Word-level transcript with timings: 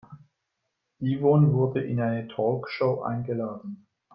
Yvonne 1.03 1.53
wurde 1.53 1.83
in 1.83 2.01
eine 2.01 2.27
Talkshow 2.27 3.03
eingeladen. 3.03 3.85